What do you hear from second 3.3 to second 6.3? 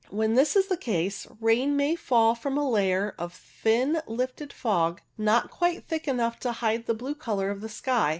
thin lifted fog, not quite thick